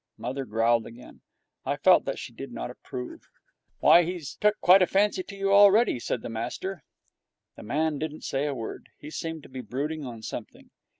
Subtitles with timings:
[0.17, 1.21] Mother growled again.
[1.63, 3.27] I felt that she did not approve.
[3.81, 6.83] 'Why, he's took quite a fancy to you already,' said master.
[7.55, 8.89] The man didn't say a word.
[8.97, 10.71] He seemed to be brooding on something.